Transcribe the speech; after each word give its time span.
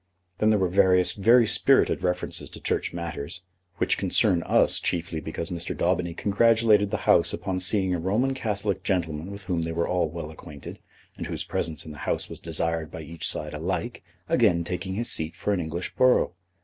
Then 0.39 0.49
there 0.49 0.57
were 0.57 0.67
various 0.67 1.11
very 1.11 1.45
spirited 1.45 2.01
references 2.01 2.49
to 2.49 2.59
Church 2.59 2.91
matters, 2.91 3.43
which 3.77 3.99
concern 3.99 4.41
us 4.47 4.79
chiefly 4.79 5.19
because 5.19 5.51
Mr. 5.51 5.77
Daubeny 5.77 6.15
congratulated 6.15 6.89
the 6.89 7.05
House 7.05 7.33
upon 7.33 7.59
seeing 7.59 7.93
a 7.93 7.99
Roman 7.99 8.33
Catholic 8.33 8.81
gentleman 8.81 9.29
with 9.29 9.43
whom 9.43 9.61
they 9.61 9.71
were 9.71 9.87
all 9.87 10.09
well 10.09 10.31
acquainted, 10.31 10.79
and 11.19 11.27
whose 11.27 11.43
presence 11.43 11.85
in 11.85 11.91
the 11.91 11.99
House 12.09 12.31
was 12.31 12.39
desired 12.39 12.89
by 12.89 13.01
each 13.01 13.27
side 13.29 13.53
alike, 13.53 14.03
again 14.27 14.63
take 14.63 14.85
his 14.85 15.11
seat 15.11 15.35
for 15.35 15.53
an 15.53 15.59
English 15.59 15.93
borough. 15.95 16.33